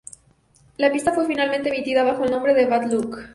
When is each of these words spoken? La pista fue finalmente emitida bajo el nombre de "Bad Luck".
La 0.77 0.91
pista 0.91 1.13
fue 1.13 1.27
finalmente 1.27 1.69
emitida 1.69 2.01
bajo 2.01 2.23
el 2.23 2.31
nombre 2.31 2.55
de 2.55 2.65
"Bad 2.65 2.91
Luck". 2.91 3.19